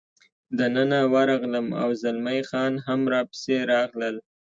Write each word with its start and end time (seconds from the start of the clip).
دننه 0.57 0.99
ورغلم، 1.13 1.67
او 1.81 1.89
زلمی 2.01 2.39
خان 2.49 2.73
هم 2.85 3.01
را 3.11 3.21
پسې 3.29 3.57
راغلل. 3.71 4.15